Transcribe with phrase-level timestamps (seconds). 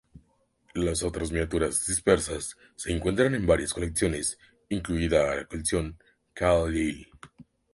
[0.73, 5.99] Las otras miniaturas dispersas se encuentran en varias colecciones, incluida la colección
[6.33, 7.07] Khalil.